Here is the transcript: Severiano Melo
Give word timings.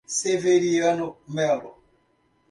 Severiano 0.15 1.05
Melo 1.29 1.71